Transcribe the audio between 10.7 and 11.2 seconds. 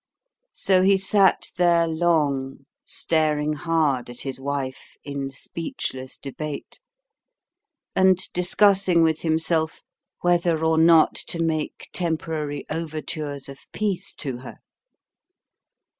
not